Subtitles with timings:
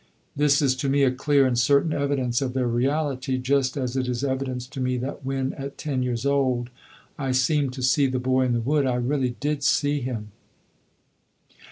[0.35, 4.07] This is to me a clear and certain evidence of their reality just as it
[4.07, 6.71] is evidence to me that when, at ten years old,
[7.19, 10.31] I seemed to see the boy in the wood, I really did see him.